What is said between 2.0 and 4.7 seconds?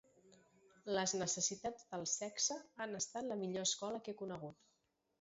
sexe han estat la millor escola que he conegut.